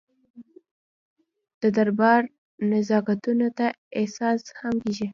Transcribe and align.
د 1.61 1.63
دربار 1.77 2.21
نزاکتونه 2.71 3.47
ته 3.57 3.67
احساس 3.99 4.41
نه 4.53 4.69
کېږي. 4.81 5.07